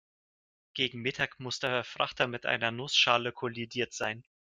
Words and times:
Gegen 0.73 1.03
Mittag 1.03 1.39
muss 1.39 1.59
der 1.59 1.83
Frachter 1.83 2.25
mit 2.25 2.47
einer 2.47 2.71
Nussschale 2.71 3.31
kollidiert 3.31 3.93
sein. 3.93 4.23